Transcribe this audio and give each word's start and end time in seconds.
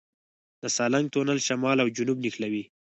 د 0.61 0.63
سالنګ 0.75 1.07
تونل 1.13 1.39
شمال 1.47 1.77
او 1.83 1.87
جنوب 1.95 2.17
نښلوي 2.23 2.63